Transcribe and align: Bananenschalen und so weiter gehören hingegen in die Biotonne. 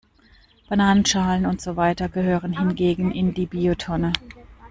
Bananenschalen 0.67 1.45
und 1.45 1.61
so 1.61 1.75
weiter 1.75 2.09
gehören 2.09 2.57
hingegen 2.57 3.11
in 3.11 3.35
die 3.35 3.45
Biotonne. 3.45 4.13